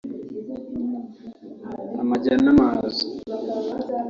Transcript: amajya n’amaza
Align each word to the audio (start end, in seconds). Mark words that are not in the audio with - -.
amajya 2.01 2.33
n’amaza 2.43 3.03